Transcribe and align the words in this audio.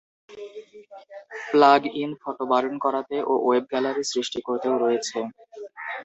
Plug-in 1.49 2.11
photo 2.21 2.43
burn 2.51 2.73
করাতে 2.85 3.17
ও 3.23 3.43
web 3.45 3.65
gallery 3.71 4.03
সৃষ্টি 4.11 4.39
করতেও 4.47 4.75
রয়েছে। 4.83 5.17